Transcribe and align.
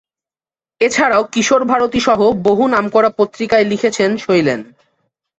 এছাড়াও 0.81 1.23
কিশোর 1.33 1.61
ভারতী 1.65 1.99
সহ 1.99 2.19
বহু 2.43 2.63
নামকরা 2.67 3.09
পত্রিকায় 3.19 3.65
লিখেছেন 3.65 4.09
শৈলেন। 4.17 4.59